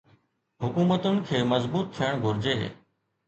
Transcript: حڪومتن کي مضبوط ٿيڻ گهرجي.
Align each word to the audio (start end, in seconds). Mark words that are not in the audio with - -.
حڪومتن 0.63 1.19
کي 1.27 1.43
مضبوط 1.51 1.93
ٿيڻ 1.99 2.11
گهرجي. 2.25 2.57